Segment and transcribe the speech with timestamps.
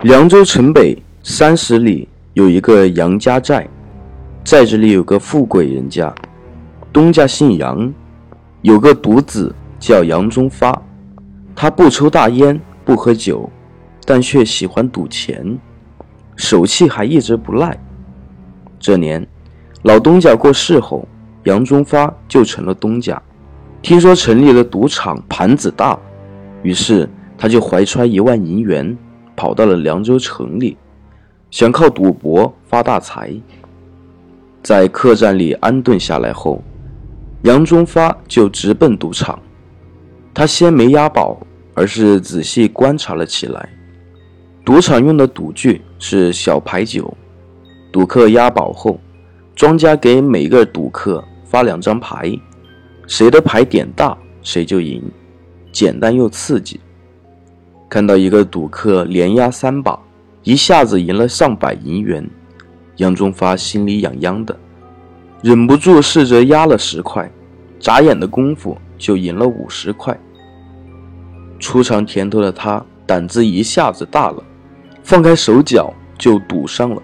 [0.00, 3.68] 凉州城北三十里有一个杨家寨，
[4.42, 6.12] 寨子里有个富贵人家，
[6.92, 7.92] 东家姓杨，
[8.62, 10.82] 有个独子叫杨中发，
[11.54, 13.48] 他不抽大烟，不喝酒，
[14.04, 15.56] 但却喜欢赌钱，
[16.34, 17.78] 手气还一直不赖。
[18.80, 19.24] 这年，
[19.82, 21.06] 老东家过世后，
[21.44, 23.22] 杨中发就成了东家。
[23.82, 25.96] 听说城里的赌场盘子大，
[26.64, 28.98] 于是他就怀揣一万银元。
[29.42, 30.76] 跑到了凉州城里，
[31.50, 33.34] 想靠赌博发大财。
[34.62, 36.62] 在客栈里安顿下来后，
[37.42, 39.36] 杨忠发就直奔赌场。
[40.32, 43.68] 他先没押宝，而是仔细观察了起来。
[44.64, 47.12] 赌场用的赌具是小牌九，
[47.90, 49.00] 赌客押宝后，
[49.56, 52.32] 庄家给每个赌客发两张牌，
[53.08, 55.02] 谁的牌点大，谁就赢，
[55.72, 56.78] 简单又刺激。
[57.92, 59.98] 看到一个赌客连押三把，
[60.44, 62.26] 一下子赢了上百银元，
[62.96, 64.58] 杨忠发心里痒痒的，
[65.42, 67.30] 忍不住试着压了十块，
[67.78, 70.18] 眨眼的功夫就赢了五十块。
[71.60, 74.42] 初尝甜头的他胆子一下子大了，
[75.02, 77.02] 放开手脚就赌上了，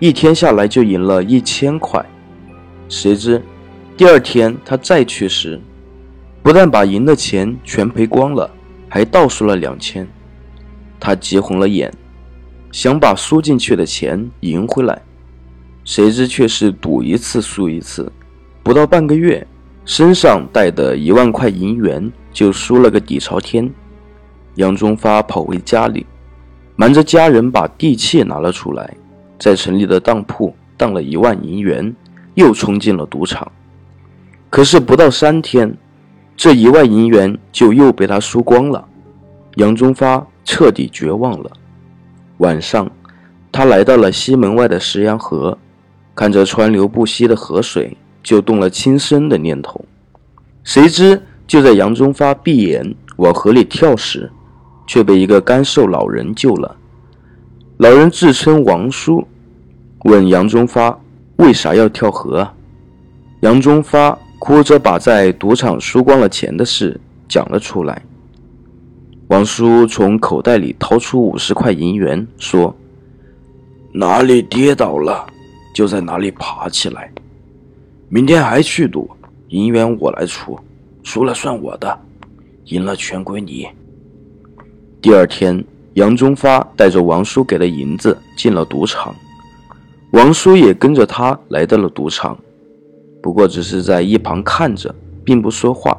[0.00, 2.04] 一天下来就赢了一千块。
[2.88, 3.40] 谁知
[3.96, 5.60] 第二天他再去时，
[6.42, 8.50] 不但把赢的钱全赔光了。
[8.94, 10.06] 还倒输了两千，
[11.00, 11.90] 他急红了眼，
[12.70, 15.00] 想把输进去的钱赢回来，
[15.82, 18.12] 谁知却是赌一次输一次，
[18.62, 19.46] 不到半个月，
[19.86, 23.66] 身上带的一万块银元就输了个底朝天。
[24.56, 26.04] 杨忠发跑回家里，
[26.76, 28.94] 瞒着家人把地契拿了出来，
[29.38, 31.96] 在城里的当铺当了一万银元，
[32.34, 33.50] 又冲进了赌场。
[34.50, 35.74] 可是不到三天。
[36.36, 38.84] 这一万银元就又被他输光了，
[39.56, 41.50] 杨忠发彻底绝望了。
[42.38, 42.90] 晚上，
[43.52, 45.56] 他来到了西门外的石羊河，
[46.14, 49.84] 看着川流不息的河水，就动了轻生的念头。
[50.64, 54.28] 谁知就在杨忠发闭眼往河里跳时，
[54.86, 56.76] 却被一个干瘦老人救了。
[57.76, 59.24] 老人自称王叔，
[60.04, 60.98] 问杨忠发
[61.36, 62.48] 为啥要跳河。
[63.42, 64.18] 杨忠发。
[64.44, 68.02] 哭着把在赌场输光了钱的事讲了出来。
[69.28, 72.74] 王叔从口袋里掏出五十块银元，说
[73.94, 75.24] ：“哪里跌倒了，
[75.72, 77.08] 就在哪里爬起来。
[78.08, 79.08] 明天还去赌，
[79.50, 80.58] 银元我来出，
[81.04, 81.96] 输了算我的，
[82.64, 83.68] 赢了全归你。”
[85.00, 85.64] 第二天，
[85.94, 89.14] 杨忠发带着王叔给的银子进了赌场，
[90.10, 92.36] 王叔也跟着他来到了赌场。
[93.22, 94.92] 不过只是在一旁看着，
[95.24, 95.96] 并不说话。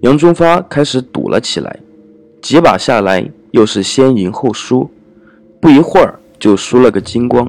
[0.00, 1.78] 杨忠发开始赌了起来，
[2.40, 4.90] 几把下来又是先赢后输，
[5.60, 7.48] 不一会儿就输了个精光。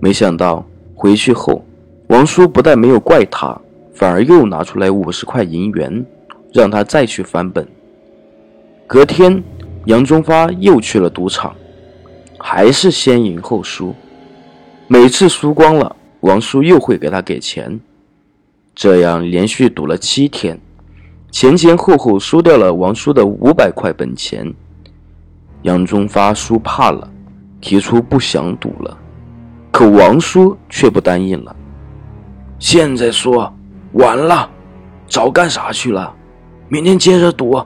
[0.00, 1.64] 没想到回去后，
[2.08, 3.58] 王叔不但没有怪他，
[3.94, 6.04] 反而又拿出来五十块银元，
[6.52, 7.66] 让他再去翻本。
[8.86, 9.42] 隔天，
[9.86, 11.54] 杨忠发又去了赌场，
[12.38, 13.94] 还是先赢后输，
[14.88, 15.96] 每次输光了。
[16.22, 17.80] 王叔又会给他给钱，
[18.76, 20.56] 这样连续赌了七天，
[21.32, 24.52] 前前后后输掉了王叔的五百块本钱。
[25.62, 27.10] 杨忠发输怕了，
[27.60, 28.96] 提出不想赌了，
[29.72, 31.54] 可王叔却不答应了。
[32.60, 33.52] 现在说
[33.94, 34.48] 晚了，
[35.08, 36.14] 早干啥去了？
[36.68, 37.60] 明天接着赌。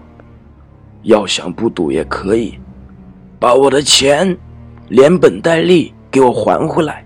[1.02, 2.58] 要想不赌也可以，
[3.38, 4.36] 把我的钱
[4.88, 7.05] 连本带利给我还回来。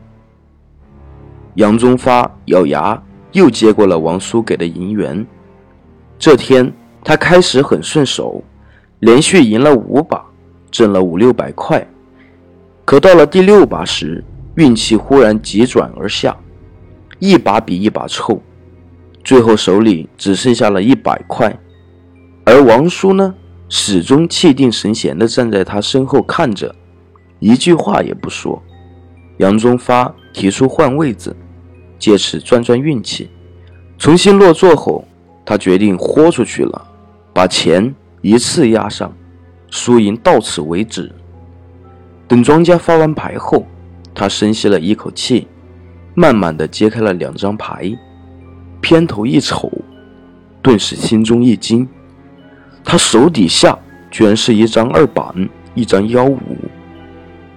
[1.55, 3.03] 杨宗发咬牙，
[3.33, 5.27] 又接过了王叔给的银元。
[6.19, 6.73] 这天
[7.03, 8.43] 他开始很顺手，
[9.01, 10.25] 连续赢了五把，
[10.71, 11.87] 挣了五六百块。
[12.85, 14.25] 可到了第六把时，
[14.57, 16.37] 运气忽然急转而下，
[17.19, 18.41] 一把比一把臭，
[19.25, 21.57] 最后手里只剩下了一百块。
[22.45, 23.35] 而王叔呢，
[23.69, 26.75] 始终气定神闲地站在他身后看着，
[27.39, 28.63] 一句话也不说。
[29.39, 31.35] 杨宗发提出换位子。
[31.99, 33.29] 借此转转运气，
[33.99, 35.07] 重新落座后，
[35.45, 36.89] 他决定豁出去了，
[37.35, 39.13] 把钱一次押上，
[39.69, 41.13] 输赢到此为止。
[42.27, 43.67] 等庄家发完牌后，
[44.15, 45.47] 他深吸了一口气，
[46.15, 47.93] 慢慢的揭开了两张牌，
[48.81, 49.71] 偏头一瞅，
[50.63, 51.87] 顿时心中一惊，
[52.83, 53.79] 他手底下
[54.11, 55.27] 居然是一张二板，
[55.75, 56.39] 一张幺五，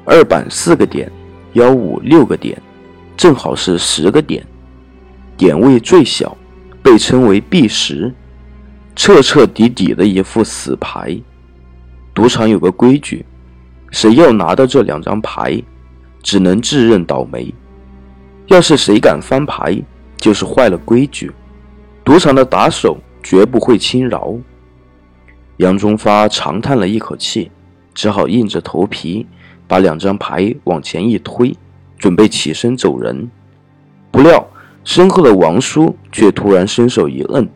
[0.04, 1.10] 二板四个点，
[1.53, 2.61] 幺五六个点。
[3.15, 4.44] 正好是十个点，
[5.38, 6.35] 点位最小，
[6.81, 8.11] 被称为 B 十，
[8.95, 11.15] 彻彻底底的一副死牌。
[12.13, 13.23] 赌场有个规矩，
[13.91, 15.61] 谁要拿到这两张牌，
[16.23, 17.53] 只能自认倒霉。
[18.47, 19.79] 要是谁敢翻牌，
[20.17, 21.31] 就是坏了规矩。
[22.03, 24.35] 赌场的打手绝不会轻饶。
[25.57, 27.50] 杨忠发长叹了一口气，
[27.94, 29.25] 只好硬着头皮
[29.74, 31.52] 把两张牌往前一推，
[31.98, 33.28] 准备起身走人。
[34.12, 34.48] 不料
[34.84, 37.50] 身后的王叔却突然伸手一摁，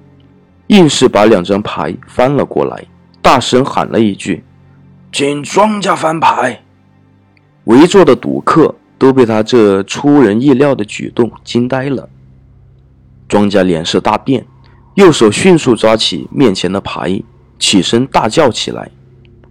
[0.66, 2.84] 硬是把两张牌翻了过来，
[3.22, 4.44] 大声喊了一句
[5.14, 6.60] ：“请庄家翻牌！”
[7.66, 12.10] 围坐的赌客都被他这出人意料的举动惊呆了。
[13.28, 14.44] 庄家脸色大变，
[14.96, 17.22] 右手迅速抓起面前的牌，
[17.60, 18.90] 起身大叫起来：“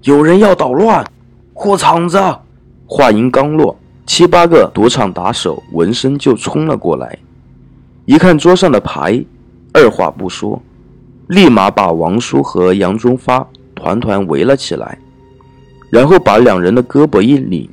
[0.02, 1.08] 有人要捣乱，
[1.54, 2.18] 护场子！”
[2.86, 7.18] 话音刚落，七八个赌场打手闻声就冲了过来，
[8.04, 9.24] 一看桌上的牌，
[9.72, 10.62] 二话不说，
[11.26, 13.44] 立马把王叔和杨忠发
[13.74, 14.98] 团团围了起来，
[15.90, 17.68] 然后把两人的胳膊一拧，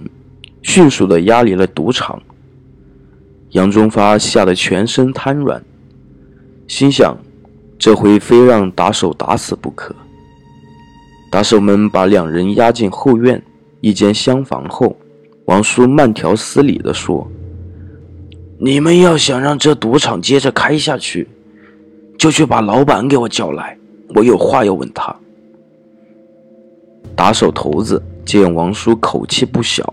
[0.64, 2.20] 迅速的压离了赌场。
[3.52, 5.64] 杨忠发吓得全身瘫软。
[6.68, 7.16] 心想，
[7.78, 9.96] 这回非让打手打死不可。
[11.30, 13.40] 打手们把两人押进后院
[13.82, 14.96] 一间厢房后，
[15.46, 17.28] 王叔慢条斯理地说
[18.60, 21.28] ：“你们要想让这赌场接着开下去，
[22.18, 23.78] 就去把老板给我叫来，
[24.16, 25.16] 我有话要问他。”
[27.16, 29.84] 打手头子见王叔口气不小，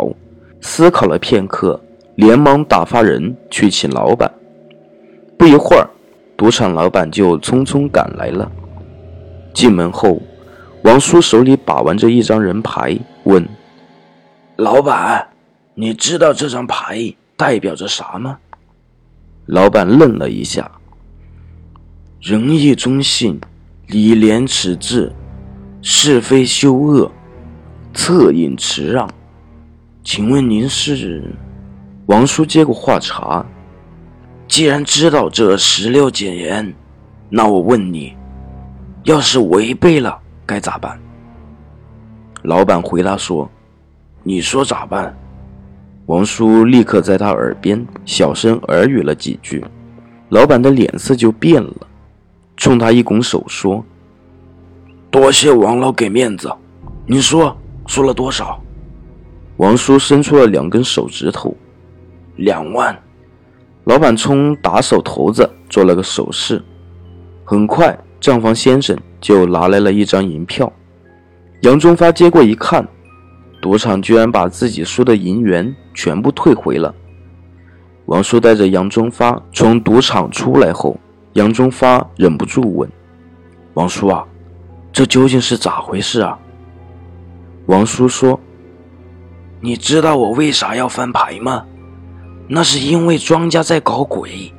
[0.60, 1.80] 思考了片刻，
[2.14, 4.30] 连忙打发人去请老板。
[5.36, 5.88] 不一会儿。
[6.36, 8.50] 赌场老板就匆匆赶来了。
[9.52, 10.18] 进门后，
[10.84, 13.46] 王叔手里把玩着一张人牌，问
[14.56, 15.28] ：“老板，
[15.74, 18.38] 你知道这张牌代表着啥吗？”
[19.46, 20.70] 老板愣了一下
[22.20, 23.40] ：“仁义忠信，
[23.86, 25.12] 礼廉耻智，
[25.82, 27.10] 是非羞恶，
[27.94, 29.08] 恻隐慈让。
[30.04, 31.22] 请问您是？”
[32.06, 33.44] 王叔接过话茬。
[34.48, 36.74] 既然知道这十六戒言，
[37.28, 38.16] 那我问你，
[39.04, 41.00] 要是违背了该咋办？
[42.42, 43.48] 老板回答说
[44.24, 45.16] ：“你说咋办？”
[46.06, 49.64] 王叔立刻在他耳边小声耳语了几句，
[50.30, 51.74] 老板的脸色就变了，
[52.56, 53.84] 冲他一拱手说
[55.10, 56.52] ：“多谢王老给面子，
[57.06, 57.56] 你说
[57.86, 58.60] 输了多少？”
[59.58, 61.54] 王叔伸出了两根手指头，
[62.36, 62.98] 两万。
[63.84, 66.62] 老板冲打手头子做了个手势，
[67.44, 70.72] 很快账房先生就拿来了一张银票。
[71.62, 72.86] 杨忠发接过一看，
[73.60, 76.94] 赌场居然把自己输的银元全部退回了。
[78.06, 80.98] 王叔带着杨忠发从赌场出来后，
[81.34, 82.90] 杨忠发忍不住问
[83.74, 84.24] ：“王叔啊，
[84.92, 86.38] 这究竟是咋回事啊？”
[87.66, 88.40] 王叔说
[89.60, 91.64] ：“你知道我为啥要翻牌吗？”
[92.48, 94.52] 那是因为庄家在搞鬼。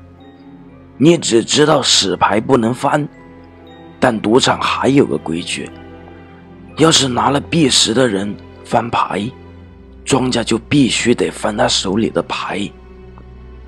[0.97, 3.05] 你只知道死牌不能翻，
[3.99, 5.69] 但赌场还有个规矩：
[6.77, 8.33] 要是拿了币十的人
[8.71, 9.29] 翻牌，
[10.05, 12.71] 庄家就必须得翻他手里的牌。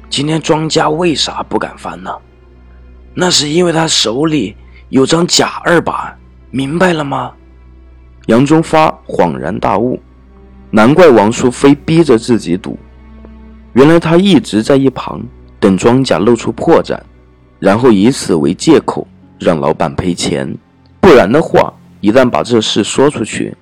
[0.09, 2.09] 今天庄家为啥不敢翻呢？
[3.13, 4.55] 那是因为他手里
[4.87, 6.17] 有张假二板，
[6.51, 7.33] 明白了吗？
[8.27, 9.99] 杨忠发恍然大悟，
[10.71, 12.79] 难怪王叔非逼着自己赌。
[13.73, 15.21] 原来他一直在一旁
[15.59, 16.97] 等庄家露出破绽，
[17.59, 19.05] 然后以此为借口
[19.37, 20.57] 让老板赔钱。
[21.01, 23.53] 不然的话，一旦把这事说出去，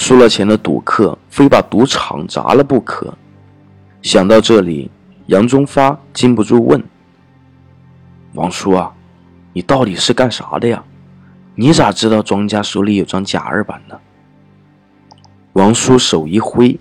[0.00, 3.12] 输了钱的赌客非把赌场砸了不可。
[4.00, 4.90] 想到这里，
[5.26, 6.82] 杨忠发禁不住问
[8.32, 8.90] ：“王叔啊，
[9.52, 10.82] 你到底是干啥的呀？
[11.54, 14.00] 你咋知道庄家手里有张假二板呢？”
[15.52, 16.80] 王叔手一挥。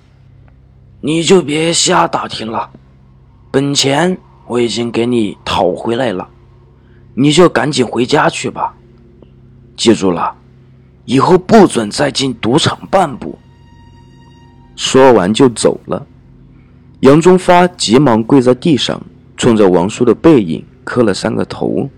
[1.01, 2.69] 你就别瞎打听了，
[3.51, 6.25] 本钱我已经给你讨回来了，
[7.15, 8.73] 你就赶紧回家去吧。
[9.75, 10.33] 记住了，
[11.09, 13.35] 以后不准再进赌场半步。
[14.75, 16.05] 说完就走了。
[16.99, 19.01] 杨忠发急忙跪在地上，
[19.35, 21.89] 冲着王叔的背影磕了三个头，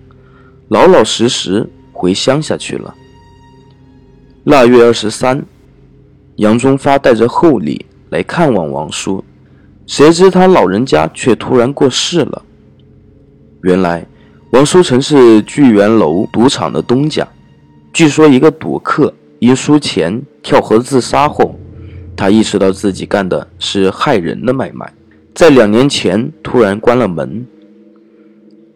[0.69, 2.95] 老老实实回乡下去了。
[4.45, 5.43] 腊月二十三，
[6.37, 7.85] 杨忠发带着厚礼。
[8.11, 9.23] 来看望王叔，
[9.87, 12.41] 谁知他老人家却突然过世了。
[13.63, 14.05] 原来
[14.51, 17.25] 王叔曾是聚源楼赌场的东家，
[17.93, 21.55] 据说一个赌客因输钱跳河自杀后，
[22.15, 24.93] 他意识到自己干的是害人的买卖，
[25.33, 27.45] 在两年前突然关了门。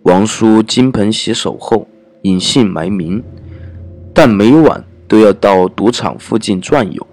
[0.04, 1.88] 王叔金盆洗手后
[2.24, 3.24] 隐姓埋名，
[4.14, 7.08] 但每晚都要到赌场附近转悠。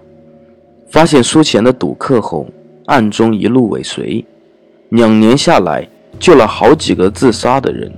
[0.89, 2.47] 发现输钱的赌客后，
[2.85, 4.25] 暗中一路尾随，
[4.89, 5.87] 两年下来
[6.19, 7.91] 救了好几个自杀的人，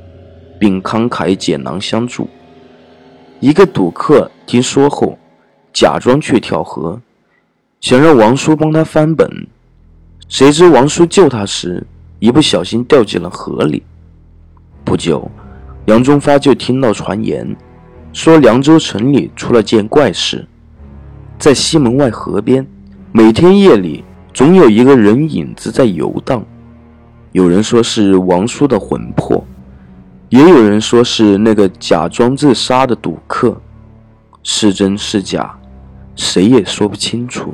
[0.59, 2.29] 并慷慨解囊相助。
[3.39, 5.17] 一个赌客听说后，
[5.73, 6.99] 假装去跳河，
[7.81, 9.29] 想让王叔帮他翻本，
[10.29, 11.85] 谁知王叔救他时，
[12.19, 13.83] 一不小心掉进了河里。
[14.85, 15.29] 不久，
[15.85, 17.55] 杨忠发就听到传言，
[18.13, 20.47] 说凉州城里出了件怪事，
[21.37, 22.65] 在西门外河边，
[23.11, 26.43] 每天夜里总有一个人影子在游荡。
[27.33, 29.45] 有人说是王叔的魂魄，
[30.29, 33.61] 也有人说是那个假装自杀的赌客。
[34.47, 35.57] 是真是假，
[36.15, 37.51] 谁也说不清楚。